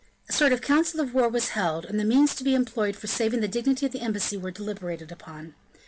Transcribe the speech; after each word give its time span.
A 0.27 0.33
sort 0.33 0.51
of 0.51 0.63
council 0.63 0.99
of 0.99 1.13
war 1.13 1.29
was 1.29 1.49
held, 1.49 1.85
and 1.85 1.99
the 1.99 2.03
means 2.03 2.33
to 2.33 2.43
be 2.43 2.55
employed 2.55 2.95
for 2.95 3.05
saving 3.05 3.41
the 3.41 3.47
dignity 3.47 3.85
of 3.85 3.91
the 3.91 4.01
embassy 4.01 4.35
were 4.35 4.49
deliberated 4.49 5.11
upon. 5.11 5.53